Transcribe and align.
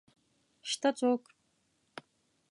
شته 0.69 0.89
څوک؟ 0.99 1.23